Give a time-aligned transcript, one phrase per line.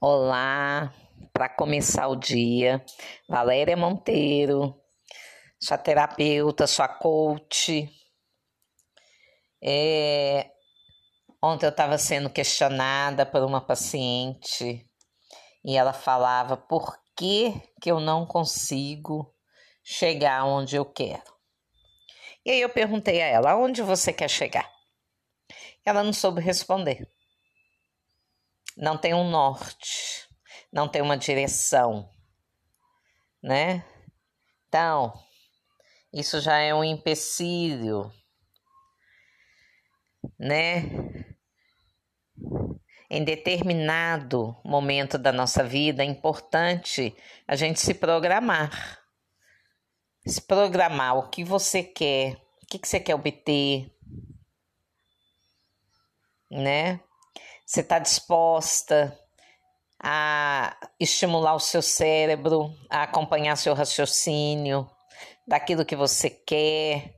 [0.00, 0.94] Olá,
[1.32, 2.84] para começar o dia,
[3.28, 4.80] Valéria Monteiro,
[5.60, 7.90] sua terapeuta, sua coach.
[9.60, 10.52] É,
[11.42, 14.88] ontem eu estava sendo questionada por uma paciente
[15.64, 19.34] e ela falava por que, que eu não consigo
[19.82, 21.34] chegar onde eu quero.
[22.46, 24.72] E aí eu perguntei a ela, aonde você quer chegar?
[25.84, 27.04] Ela não soube responder
[28.78, 30.28] não tem um norte,
[30.72, 32.08] não tem uma direção,
[33.42, 33.84] né?
[34.68, 35.12] Então,
[36.12, 38.12] isso já é um empecilho,
[40.38, 40.84] né?
[43.10, 47.16] Em determinado momento da nossa vida é importante
[47.48, 49.02] a gente se programar.
[50.24, 53.90] Se programar o que você quer, o que, que você quer obter,
[56.50, 57.00] né?
[57.68, 59.14] Você está disposta
[60.02, 64.88] a estimular o seu cérebro, a acompanhar seu raciocínio,
[65.46, 67.14] daquilo que você quer,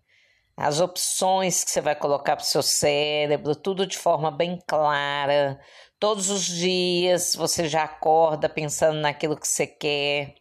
[0.56, 5.60] as opções que você vai colocar para o seu cérebro, tudo de forma bem clara.
[6.00, 10.34] Todos os dias você já acorda pensando naquilo que você quer,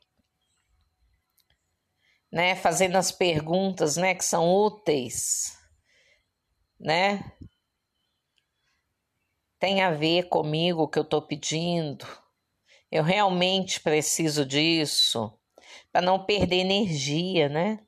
[2.32, 2.56] né?
[2.56, 5.56] Fazendo as perguntas, né, que são úteis,
[6.80, 7.32] né?
[9.60, 12.08] Tem a ver comigo que eu estou pedindo?
[12.90, 15.32] Eu realmente preciso disso
[15.92, 17.80] para não perder energia, né?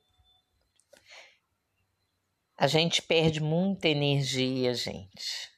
[2.56, 5.50] A gente perde muita energia, gente,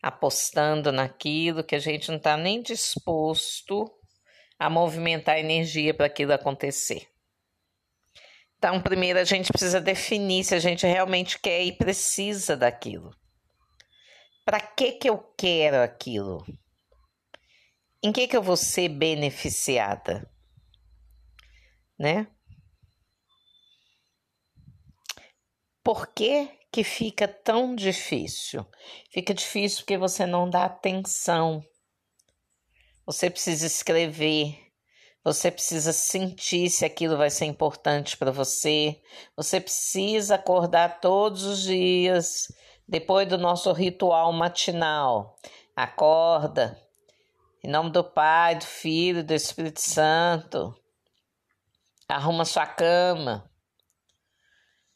[0.00, 3.92] apostando naquilo que a gente não está nem disposto
[4.58, 7.06] a movimentar energia para aquilo acontecer.
[8.56, 13.14] Então, primeiro a gente precisa definir se a gente realmente quer e precisa daquilo.
[14.46, 16.46] Para que que eu quero aquilo?
[18.00, 20.30] Em que que eu vou ser beneficiada?
[21.98, 22.28] Né?
[25.82, 28.64] Por que que fica tão difícil?
[29.10, 31.60] Fica difícil porque você não dá atenção.
[33.04, 34.56] Você precisa escrever,
[35.24, 39.02] você precisa sentir se aquilo vai ser importante para você.
[39.36, 42.46] Você precisa acordar todos os dias
[42.88, 45.36] depois do nosso ritual matinal.
[45.74, 46.80] Acorda,
[47.62, 50.74] em nome do Pai, do Filho do Espírito Santo.
[52.08, 53.50] Arruma sua cama.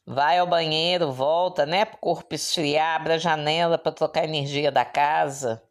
[0.07, 1.85] Vai ao banheiro, volta, né?
[1.85, 5.63] Para o corpo esfriar, abre a janela para trocar a energia da casa.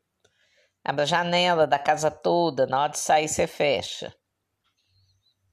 [0.84, 4.14] Abre a janela da casa toda, na hora de sair você fecha.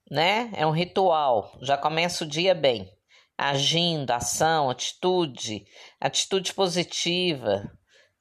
[0.09, 0.51] Né?
[0.53, 2.96] É um ritual, já começa o dia bem
[3.37, 5.65] agindo, ação, atitude,
[5.99, 7.71] atitude positiva.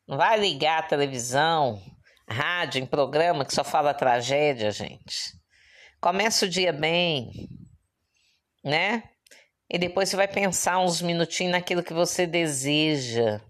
[0.06, 1.80] Não vai ligar a televisão,
[2.28, 5.34] rádio, em programa que só fala tragédia, gente.
[6.00, 7.48] Começa o dia bem,
[8.62, 9.02] né?
[9.68, 13.40] E depois você vai pensar uns minutinhos naquilo que você deseja,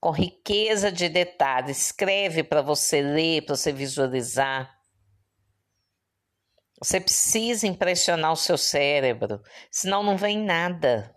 [0.00, 1.86] com riqueza de detalhes.
[1.86, 4.73] Escreve para você ler, para você visualizar.
[6.80, 11.14] Você precisa impressionar o seu cérebro, senão não vem nada.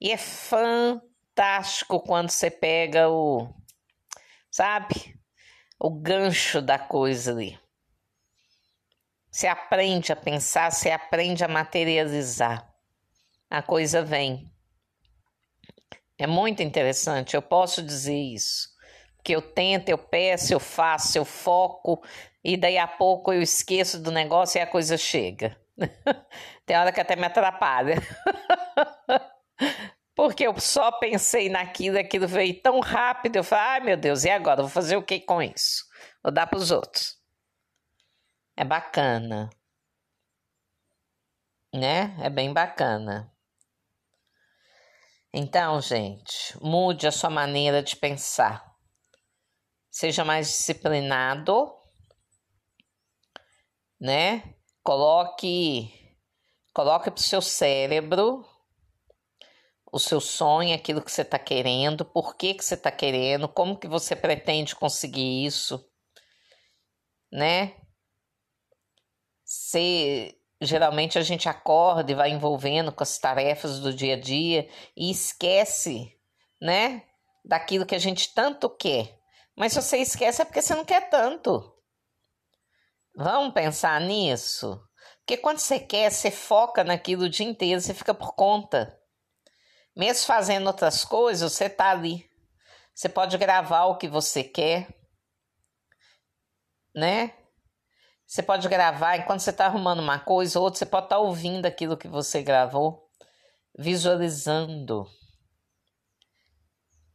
[0.00, 3.48] E é fantástico quando você pega o,
[4.50, 5.18] sabe,
[5.78, 7.58] o gancho da coisa ali.
[9.30, 12.68] Você aprende a pensar, você aprende a materializar.
[13.50, 14.50] A coisa vem.
[16.18, 18.68] É muito interessante, eu posso dizer isso.
[19.24, 22.02] Que eu tento, eu peço, eu faço, eu foco,
[22.42, 25.56] e daí a pouco eu esqueço do negócio e a coisa chega.
[26.64, 27.96] Tem hora que até me atrapalha.
[30.14, 34.30] Porque eu só pensei naquilo, aquilo veio tão rápido, eu falei, ai meu Deus, e
[34.30, 34.62] agora?
[34.62, 35.84] Vou fazer o que com isso?
[36.22, 37.16] Vou dar para os outros.
[38.56, 39.48] É bacana.
[41.72, 42.16] Né?
[42.20, 43.32] É bem bacana.
[45.32, 48.67] Então, gente, mude a sua maneira de pensar.
[49.98, 51.74] Seja mais disciplinado
[54.00, 54.54] né?
[54.80, 55.92] Coloque
[56.72, 58.46] coloque para o seu cérebro
[59.90, 63.76] o seu sonho, aquilo que você está querendo, por que, que você está querendo, como
[63.76, 65.84] que você pretende conseguir isso,
[67.32, 67.74] né?
[69.44, 74.68] Se geralmente a gente acorda e vai envolvendo com as tarefas do dia a dia
[74.96, 76.16] e esquece,
[76.62, 77.02] né,
[77.44, 79.17] daquilo que a gente tanto quer.
[79.58, 81.74] Mas se você esquece é porque você não quer tanto.
[83.16, 84.80] Vamos pensar nisso?
[85.18, 88.96] Porque quando você quer, você foca naquilo o dia inteiro, você fica por conta.
[89.96, 92.24] Mesmo fazendo outras coisas, você tá ali.
[92.94, 94.88] Você pode gravar o que você quer,
[96.94, 97.34] né?
[98.24, 101.20] Você pode gravar enquanto você está arrumando uma coisa ou outra, você pode estar tá
[101.20, 103.10] ouvindo aquilo que você gravou,
[103.76, 105.04] visualizando.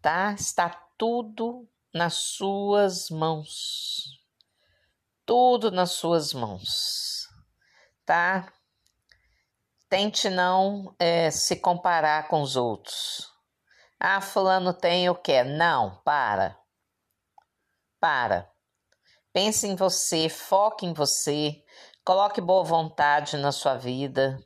[0.02, 0.34] Tá?
[0.34, 4.20] Está tudo nas suas mãos.
[5.26, 7.28] Tudo nas suas mãos.
[8.06, 8.52] Tá?
[9.88, 13.32] Tente não é, se comparar com os outros.
[14.00, 15.44] Ah, fulano tem o quê?
[15.44, 16.58] Não, para.
[18.00, 18.52] Para.
[19.32, 21.64] Pense em você, foque em você,
[22.04, 24.38] coloque boa vontade na sua vida.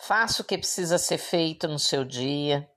[0.00, 2.68] Faça o que precisa ser feito no seu dia.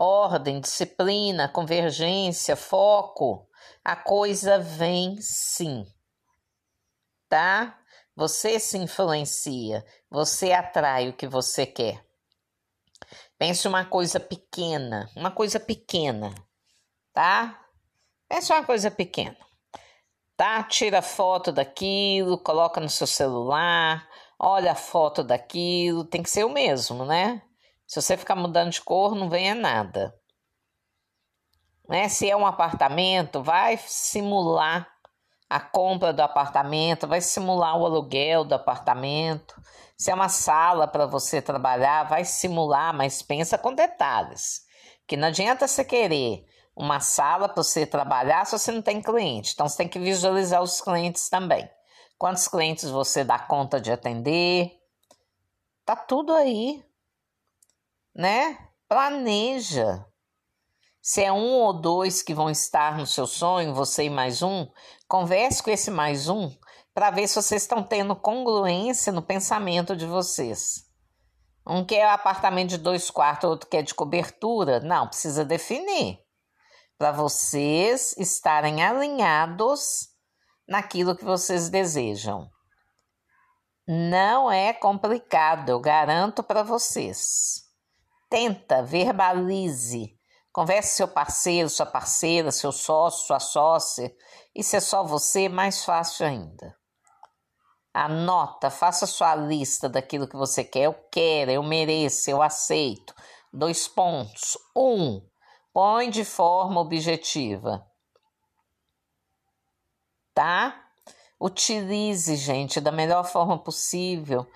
[0.00, 3.46] Ordem, disciplina, convergência, foco.
[3.84, 5.86] A coisa vem sim.
[7.28, 7.78] Tá?
[8.16, 12.04] Você se influencia, você atrai o que você quer.
[13.38, 16.34] Pense uma coisa pequena, uma coisa pequena,
[17.12, 17.64] tá?
[18.28, 19.36] Pense uma coisa pequena
[20.40, 20.62] tá?
[20.62, 24.08] Tira foto daquilo, coloca no seu celular,
[24.38, 27.42] olha a foto daquilo, tem que ser o mesmo, né?
[27.90, 30.14] Se você ficar mudando de cor, não venha nada.
[31.88, 32.08] Né?
[32.08, 34.88] Se é um apartamento, vai simular
[35.48, 39.60] a compra do apartamento, vai simular o aluguel do apartamento.
[39.98, 44.60] Se é uma sala para você trabalhar, vai simular, mas pensa com detalhes.
[45.04, 46.44] Que não adianta você querer
[46.76, 49.50] uma sala para você trabalhar se você não tem cliente.
[49.52, 51.68] Então você tem que visualizar os clientes também.
[52.16, 54.78] Quantos clientes você dá conta de atender?
[55.84, 56.88] Tá tudo aí,
[58.14, 58.58] né?
[58.88, 60.04] Planeja.
[61.02, 64.68] Se é um ou dois que vão estar no seu sonho, você e mais um,
[65.08, 66.54] converse com esse mais um
[66.92, 70.86] para ver se vocês estão tendo congruência no pensamento de vocês.
[71.66, 74.80] Um quer apartamento de dois quartos, outro quer de cobertura.
[74.80, 76.18] Não, precisa definir
[76.98, 80.08] para vocês estarem alinhados
[80.68, 82.50] naquilo que vocês desejam.
[83.88, 87.69] Não é complicado, eu garanto para vocês.
[88.30, 90.16] Tenta, verbalize,
[90.52, 94.14] converse seu parceiro, sua parceira, seu sócio, sua sócia.
[94.54, 96.76] E se é só você, mais fácil ainda.
[97.92, 100.84] Anota, faça sua lista daquilo que você quer.
[100.84, 103.12] Eu quero, eu mereço, eu aceito.
[103.52, 104.56] Dois pontos.
[104.76, 105.20] Um,
[105.72, 107.86] Põe de forma objetiva.
[110.34, 110.84] Tá?
[111.40, 114.46] Utilize, gente, da melhor forma possível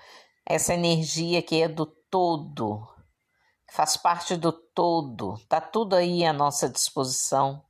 [0.45, 2.85] essa energia que é do todo,
[3.75, 7.61] faz parte do todo, tá tudo aí à nossa disposição.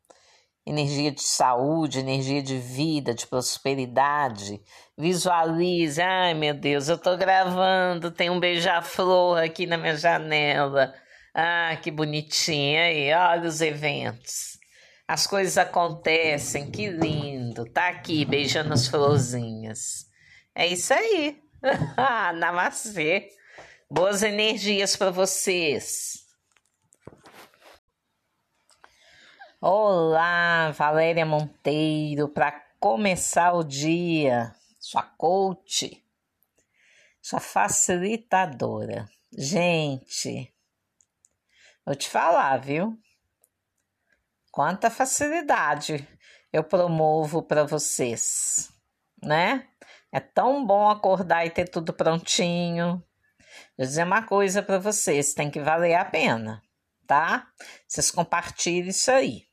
[0.68, 4.62] Energia de saúde, energia de vida, de prosperidade.
[4.98, 10.94] Visualize, ai meu Deus, eu tô gravando, tem um beija-flor aqui na minha janela.
[11.34, 14.60] Ah, que bonitinho aí, olha os eventos.
[15.08, 17.66] As coisas acontecem, que lindo.
[17.66, 20.06] Tá aqui beijando as florzinhas.
[20.56, 21.40] É isso aí.
[22.38, 23.30] Namastê.
[23.90, 26.26] Boas energias para vocês.
[29.62, 36.04] Olá, Valéria Monteiro, para começar o dia, sua coach,
[37.22, 39.08] sua facilitadora.
[39.38, 40.56] Gente,
[41.86, 43.00] Vou te falar, viu?
[44.52, 46.08] Quanta facilidade
[46.52, 48.72] eu promovo para vocês,
[49.22, 49.68] né?
[50.12, 53.04] É tão bom acordar e ter tudo prontinho.
[53.78, 56.62] Vou dizer uma coisa para vocês, tem que valer a pena,
[57.08, 57.48] tá?
[57.88, 59.44] Vocês compartilhem isso aí.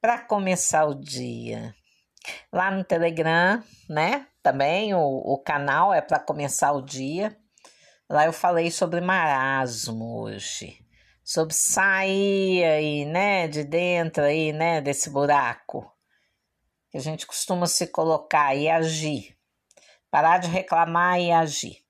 [0.00, 1.74] Para começar o dia,
[2.52, 4.26] lá no Telegram, né?
[4.42, 7.36] Também o, o canal é para começar o dia.
[8.08, 10.84] Lá eu falei sobre marasmo hoje
[11.24, 15.90] sobre sair aí, né, de dentro aí, né, desse buraco
[16.90, 19.36] que a gente costuma se colocar e agir.
[20.10, 21.83] Parar de reclamar e agir.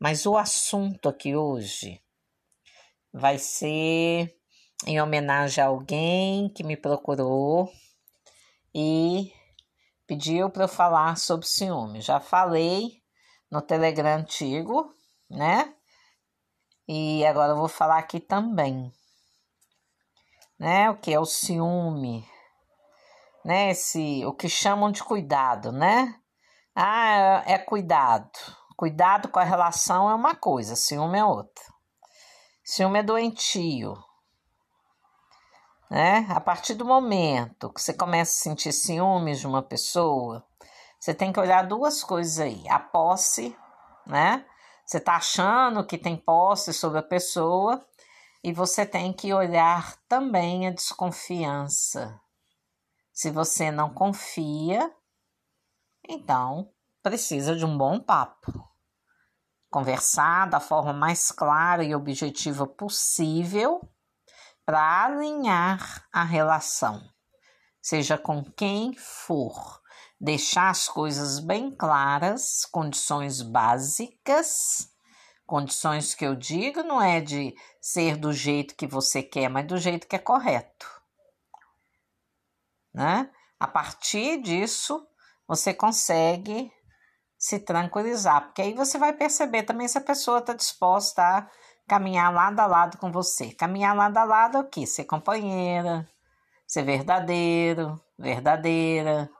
[0.00, 2.02] Mas o assunto aqui hoje
[3.12, 4.34] vai ser
[4.86, 7.70] em homenagem a alguém que me procurou
[8.74, 9.30] e
[10.06, 12.00] pediu para eu falar sobre ciúme.
[12.00, 13.02] Já falei
[13.50, 14.90] no Telegram antigo,
[15.28, 15.74] né?
[16.88, 18.90] E agora eu vou falar aqui também,
[20.58, 20.88] né?
[20.88, 22.26] O que é o ciúme,
[23.44, 23.72] né?
[23.72, 26.18] Esse, o que chamam de cuidado, né?
[26.74, 28.59] Ah, é, é cuidado.
[28.80, 31.62] Cuidado com a relação é uma coisa, ciúme é outra.
[32.64, 33.94] Ciúme é doentio,
[35.90, 36.26] né?
[36.30, 40.42] A partir do momento que você começa a sentir ciúmes de uma pessoa,
[40.98, 43.54] você tem que olhar duas coisas aí: a posse,
[44.06, 44.46] né?
[44.86, 47.86] Você está achando que tem posse sobre a pessoa
[48.42, 52.18] e você tem que olhar também a desconfiança.
[53.12, 54.90] Se você não confia,
[56.08, 56.72] Então,
[57.02, 58.69] precisa de um bom papo.
[59.70, 63.80] Conversar da forma mais clara e objetiva possível
[64.66, 67.02] para alinhar a relação,
[67.80, 69.80] seja com quem for.
[70.20, 74.90] Deixar as coisas bem claras, condições básicas.
[75.46, 79.78] Condições que eu digo não é de ser do jeito que você quer, mas do
[79.78, 80.86] jeito que é correto.
[82.92, 83.30] Né?
[83.58, 85.06] A partir disso,
[85.48, 86.72] você consegue
[87.40, 91.48] se tranquilizar, porque aí você vai perceber também se a pessoa está disposta a
[91.88, 93.50] caminhar lado a lado com você.
[93.52, 94.86] Caminhar lado a lado é o quê?
[94.86, 96.06] Ser companheira,
[96.66, 99.30] ser verdadeiro, verdadeira,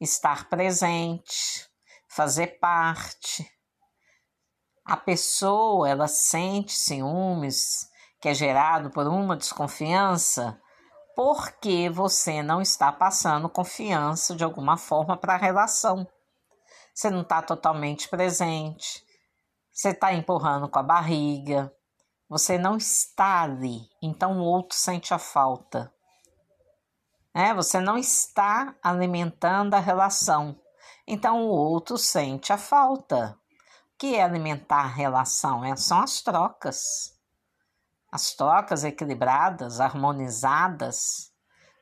[0.00, 1.68] estar presente,
[2.08, 3.44] fazer parte.
[4.84, 7.88] A pessoa, ela sente ciúmes
[8.20, 10.56] que é gerado por uma desconfiança
[11.16, 16.06] porque você não está passando confiança de alguma forma para a relação
[16.94, 19.04] você não está totalmente presente,
[19.72, 21.74] você está empurrando com a barriga,
[22.28, 25.92] você não está ali, então o outro sente a falta.
[27.34, 30.56] É, você não está alimentando a relação,
[31.04, 33.36] então o outro sente a falta.
[33.92, 35.64] O que é alimentar a relação?
[35.64, 37.18] É, são as trocas.
[38.10, 41.32] As trocas equilibradas, harmonizadas.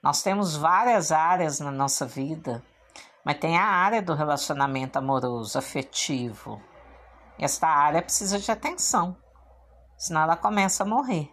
[0.02, 2.64] Nós temos várias áreas na nossa vida
[3.24, 6.60] mas tem a área do relacionamento amoroso, afetivo.
[7.38, 9.16] Esta área precisa de atenção,
[9.96, 11.32] senão ela começa a morrer.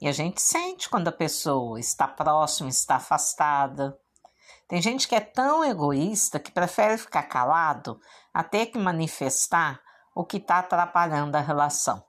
[0.00, 3.98] E a gente sente quando a pessoa está próxima, está afastada.
[4.68, 8.00] Tem gente que é tão egoísta que prefere ficar calado
[8.32, 9.80] a ter que manifestar
[10.14, 12.04] o que está atrapalhando a relação.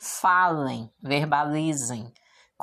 [0.00, 2.12] Falem, verbalizem,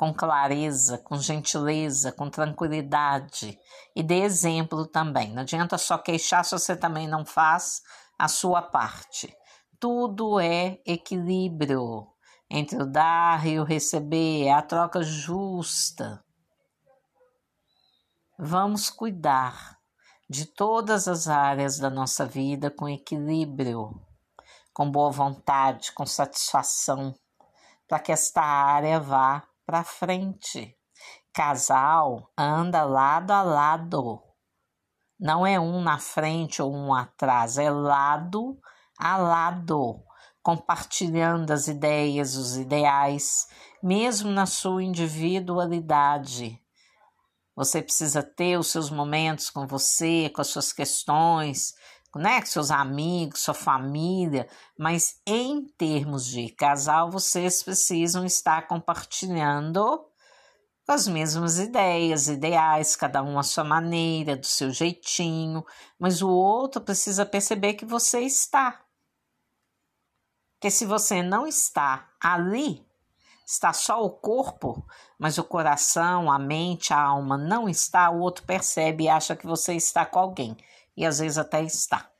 [0.00, 3.58] com clareza, com gentileza, com tranquilidade
[3.94, 5.30] e dê exemplo também.
[5.34, 7.82] Não adianta só queixar se você também não faz
[8.18, 9.30] a sua parte.
[9.78, 12.06] Tudo é equilíbrio
[12.48, 16.24] entre o dar e o receber, é a troca justa.
[18.38, 19.76] Vamos cuidar
[20.30, 24.00] de todas as áreas da nossa vida com equilíbrio,
[24.72, 27.14] com boa vontade, com satisfação,
[27.86, 30.76] para que esta área vá para frente.
[31.32, 34.20] Casal anda lado a lado.
[35.16, 38.58] Não é um na frente ou um atrás, é lado
[38.98, 40.02] a lado,
[40.42, 43.46] compartilhando as ideias, os ideais,
[43.80, 46.60] mesmo na sua individualidade.
[47.54, 51.74] Você precisa ter os seus momentos com você, com as suas questões,
[52.16, 60.04] né, com seus amigos, sua família, mas em termos de casal, vocês precisam estar compartilhando
[60.88, 65.64] as mesmas ideias, ideais, cada um à sua maneira, do seu jeitinho,
[65.98, 68.80] mas o outro precisa perceber que você está.
[70.60, 72.84] Que se você não está ali,
[73.46, 74.84] está só o corpo,
[75.16, 79.46] mas o coração, a mente, a alma não está, o outro percebe e acha que
[79.46, 80.56] você está com alguém
[81.00, 82.12] e às vezes até está.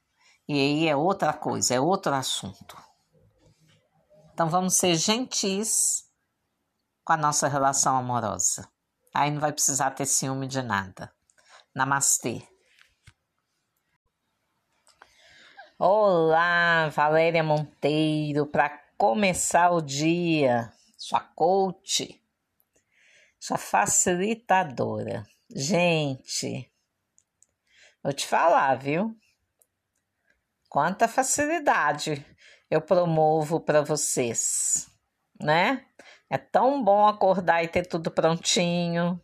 [0.48, 2.78] E aí é outra coisa, é outro assunto.
[4.32, 6.04] Então vamos ser gentis
[7.04, 8.66] com a nossa relação amorosa.
[9.12, 11.12] Aí não vai precisar ter ciúme de nada.
[11.74, 12.42] Namastê.
[15.78, 22.18] Olá, Valéria Monteiro, para começar o dia, sua coach,
[23.38, 25.26] sua facilitadora.
[25.54, 26.69] Gente,
[28.02, 29.14] Vou te falar, viu?
[30.70, 32.24] Quanta facilidade
[32.70, 34.88] eu promovo para vocês,
[35.38, 35.84] né?
[36.30, 39.20] É tão bom acordar e ter tudo prontinho.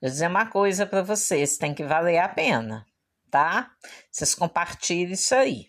[0.00, 2.86] Vou dizer uma coisa para vocês, tem que valer a pena,
[3.28, 3.72] tá?
[4.08, 5.66] Vocês compartilhem isso aí.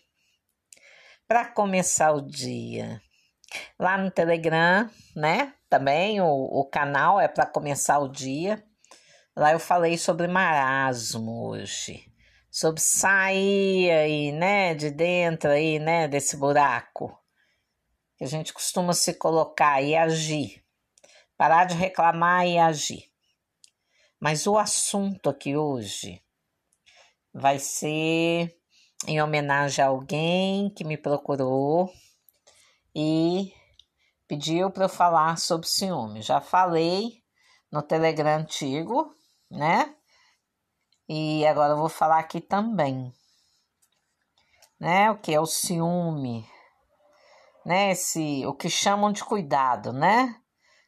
[1.26, 3.02] Para começar o dia,
[3.76, 5.54] lá no Telegram, né?
[5.68, 8.64] Também o, o canal é para começar o dia.
[9.36, 12.08] Lá eu falei sobre marasmo hoje
[12.58, 17.16] sobre sair aí, né, de dentro aí, né, desse buraco
[18.16, 20.64] que a gente costuma se colocar e agir.
[21.36, 23.08] Parar de reclamar e agir.
[24.18, 26.20] Mas o assunto aqui hoje
[27.32, 28.52] vai ser
[29.06, 31.88] em homenagem a alguém que me procurou
[32.92, 33.54] e
[34.26, 36.22] pediu para eu falar sobre ciúme.
[36.22, 37.22] Já falei
[37.70, 39.14] no Telegram antigo,
[39.48, 39.94] né?
[41.08, 43.14] E agora eu vou falar aqui também,
[44.78, 45.10] né?
[45.10, 46.46] O que é o ciúme,
[47.64, 47.92] né?
[47.92, 50.38] Esse, o que chamam de cuidado, né?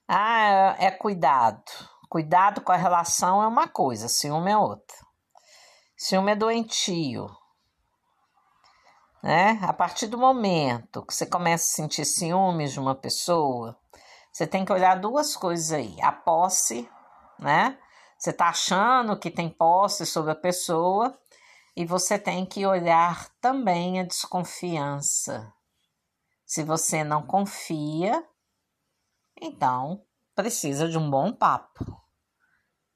[0.07, 1.63] Ah, é, cuidado.
[2.11, 4.97] Cuidado com a relação é uma coisa, ciúme é outra.
[5.97, 7.31] Ciúme é doentio.
[9.23, 9.59] Né?
[9.63, 13.79] A partir do momento que você começa a sentir ciúmes de uma pessoa,
[14.33, 15.97] você tem que olhar duas coisas aí.
[16.03, 16.89] A posse,
[17.39, 17.79] né?
[18.21, 21.19] Você tá achando que tem posse sobre a pessoa
[21.75, 25.51] e você tem que olhar também a desconfiança.
[26.45, 28.23] Se você não confia,
[29.41, 31.99] então precisa de um bom papo.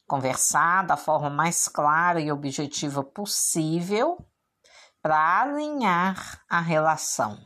[0.07, 4.23] Conversar da forma mais clara e objetiva possível
[5.01, 7.43] para alinhar a relação,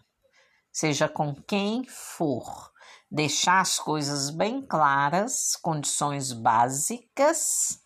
[0.72, 2.72] seja com quem for.
[3.10, 7.80] Deixar as coisas bem claras, condições básicas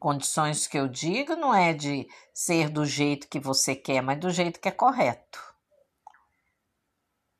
[0.00, 4.30] Condições que eu digo não é de ser do jeito que você quer, mas do
[4.30, 5.38] jeito que é correto.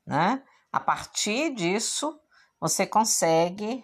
[0.07, 0.43] Né?
[0.71, 2.21] A partir disso,
[2.61, 3.83] você consegue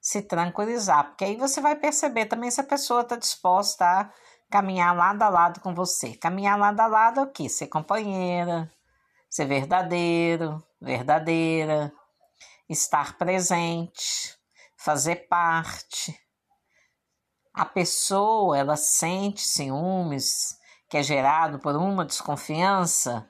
[0.00, 4.10] se tranquilizar, porque aí você vai perceber também se a pessoa está disposta a
[4.50, 6.14] caminhar lado a lado com você.
[6.14, 7.48] Caminhar lado a lado é o quê?
[7.48, 8.68] Ser companheira,
[9.30, 11.92] ser verdadeiro, verdadeira,
[12.70, 14.38] estar presente,
[14.76, 16.18] fazer parte
[17.52, 20.56] a pessoa ela sente ciúmes
[20.88, 23.28] que é gerado por uma desconfiança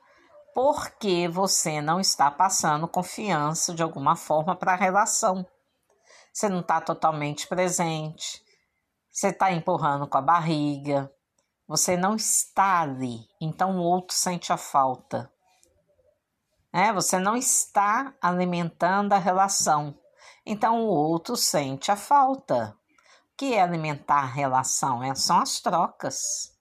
[0.54, 5.47] porque você não está passando confiança de alguma forma para a relação.
[6.32, 8.42] Você não está totalmente presente,
[9.11, 11.11] você está empurrando com a barriga,
[11.66, 15.32] você não está ali, então o outro sente a falta.
[16.72, 19.98] É, você não está alimentando a relação,
[20.46, 22.76] então o outro sente a falta
[23.40, 25.02] que é alimentar a relação?
[25.02, 26.54] É, são as trocas.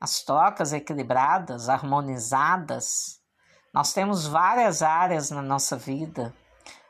[0.00, 3.20] As trocas equilibradas, harmonizadas.
[3.74, 6.32] Nós temos várias áreas na nossa vida,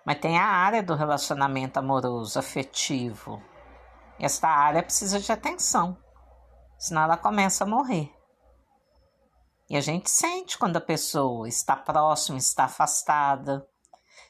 [0.04, 3.42] mas tem a área do relacionamento amoroso, afetivo.
[4.18, 5.96] Esta área precisa de atenção,
[6.78, 8.19] senão ela começa a morrer.
[9.70, 13.64] E a gente sente quando a pessoa está próxima, está afastada.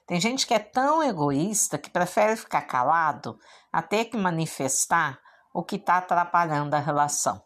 [0.07, 3.41] Tem gente que é tão egoísta que prefere ficar calado
[3.73, 5.19] a ter que manifestar
[5.55, 7.43] o que está atrapalhando a relação.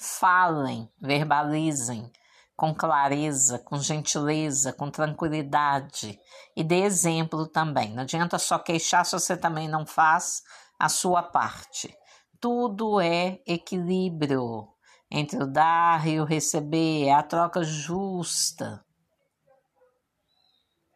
[0.00, 2.10] Falem, verbalizem
[2.56, 6.18] com clareza, com gentileza, com tranquilidade
[6.56, 7.94] e dê exemplo também.
[7.94, 10.42] Não adianta só queixar se você também não faz
[10.76, 11.96] a sua parte.
[12.40, 14.76] Tudo é equilíbrio
[15.10, 18.84] entre o dar e o receber, é a troca justa.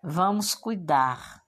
[0.02, 1.42] Vamos cuidar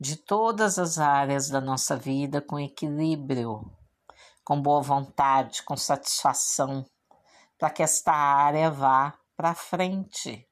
[0.00, 3.70] de todas as áreas da nossa vida com equilíbrio,
[4.44, 6.86] com boa vontade, com satisfação,
[7.58, 10.46] para que esta área vá para frente.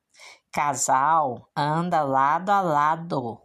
[0.53, 3.41] Casal anda lado a lado.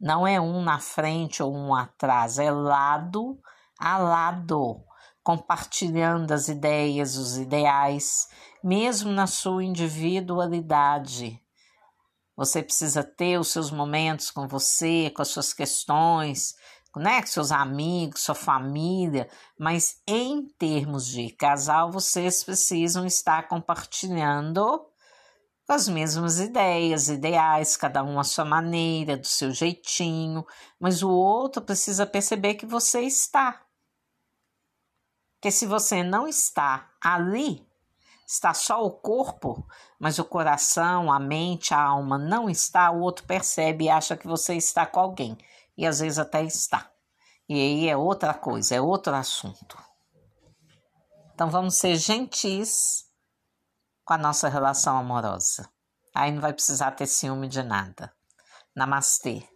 [0.00, 3.40] Não é um na frente ou um atrás, é lado
[3.78, 4.84] a lado,
[5.28, 8.28] compartilhando as ideias, os ideais,
[8.64, 11.38] mesmo na sua individualidade
[12.34, 16.54] você precisa ter os seus momentos com você, com as suas questões,
[16.96, 19.28] né, com seus amigos, sua família,
[19.60, 24.82] mas em termos de casal, vocês precisam estar compartilhando
[25.68, 30.42] as mesmas ideias, ideais, cada um à sua maneira, do seu jeitinho,
[30.80, 33.67] mas o outro precisa perceber que você está.
[35.38, 37.64] Porque se você não está ali,
[38.26, 39.64] está só o corpo,
[39.96, 44.26] mas o coração, a mente, a alma não está, o outro percebe e acha que
[44.26, 45.38] você está com alguém.
[45.76, 46.90] E às vezes até está.
[47.48, 49.78] E aí é outra coisa, é outro assunto.
[51.32, 53.06] Então vamos ser gentis
[54.04, 55.70] com a nossa relação amorosa.
[56.12, 58.12] Aí não vai precisar ter ciúme de nada.
[58.74, 59.48] Namastê.